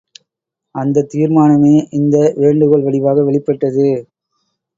அந்தத் 0.75 1.09
தீர்மானமே 1.11 1.73
இந்த 1.91 2.15
வேண்டுகோள் 2.37 2.83
வடிவாக 2.83 3.23
வெளிப்பட்டது. 3.23 3.87